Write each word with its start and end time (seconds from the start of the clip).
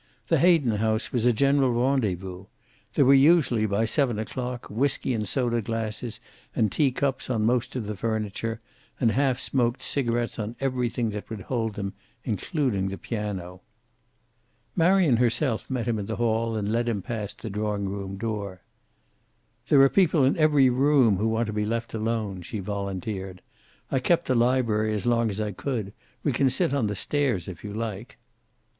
The 0.29 0.39
Hayden 0.39 0.77
house 0.77 1.11
was 1.11 1.27
a 1.27 1.31
general 1.31 1.73
rendezvous. 1.73 2.45
There 2.95 3.05
were 3.05 3.13
usually, 3.13 3.67
by 3.67 3.85
seven 3.85 4.17
o'clock, 4.17 4.67
whiskey 4.67 5.13
and 5.13 5.27
soda 5.27 5.61
glasses 5.61 6.19
and 6.55 6.71
tea 6.71 6.91
cups 6.91 7.29
on 7.29 7.45
most 7.45 7.75
of 7.75 7.85
the 7.85 7.95
furniture, 7.95 8.61
and 8.99 9.11
half 9.11 9.39
smoked 9.39 9.83
cigarets 9.83 10.39
on 10.39 10.55
everything 10.59 11.11
that 11.11 11.29
would 11.29 11.41
hold 11.41 11.75
them, 11.75 11.93
including 12.23 12.87
the 12.87 12.97
piano. 12.97 13.61
Marion 14.75 15.17
herself 15.17 15.69
met 15.69 15.87
him 15.87 15.99
in 15.99 16.07
the 16.07 16.15
hall, 16.15 16.55
and 16.55 16.71
led 16.71 16.89
him 16.89 17.03
past 17.03 17.43
the 17.43 17.51
drawing 17.51 17.87
room 17.87 18.17
door. 18.17 18.61
"There 19.69 19.81
are 19.81 19.87
people 19.87 20.23
in 20.25 20.35
every 20.35 20.71
room 20.71 21.17
who 21.17 21.27
want 21.27 21.45
to 21.45 21.53
be 21.53 21.63
left 21.63 21.93
alone," 21.93 22.41
she 22.41 22.57
volunteered. 22.59 23.43
"I 23.91 23.99
kept 23.99 24.25
the 24.25 24.33
library 24.33 24.95
as 24.95 25.05
long 25.05 25.29
as 25.29 25.39
I 25.39 25.51
could. 25.51 25.93
We 26.23 26.31
can 26.31 26.49
sit 26.49 26.73
on 26.73 26.87
the 26.87 26.95
stairs, 26.95 27.47
if 27.47 27.63
you 27.63 27.71
like." 27.71 28.17